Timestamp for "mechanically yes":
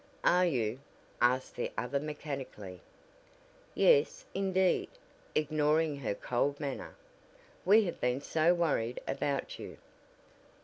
1.99-4.25